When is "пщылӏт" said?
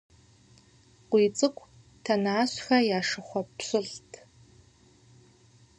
3.57-4.11